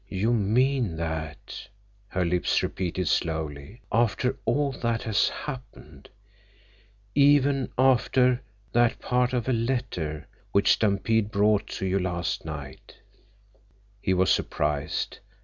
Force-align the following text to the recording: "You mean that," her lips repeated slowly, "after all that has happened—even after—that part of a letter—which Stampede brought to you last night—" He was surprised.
"You 0.09 0.33
mean 0.33 0.95
that," 0.95 1.67
her 2.07 2.25
lips 2.25 2.63
repeated 2.63 3.07
slowly, 3.07 3.81
"after 3.91 4.35
all 4.45 4.71
that 4.81 5.03
has 5.03 5.29
happened—even 5.29 6.09
after—that 7.77 8.97
part 8.99 9.33
of 9.33 9.47
a 9.47 9.53
letter—which 9.53 10.71
Stampede 10.71 11.29
brought 11.29 11.67
to 11.67 11.85
you 11.85 11.99
last 11.99 12.45
night—" 12.45 12.95
He 14.01 14.15
was 14.15 14.31
surprised. 14.31 15.19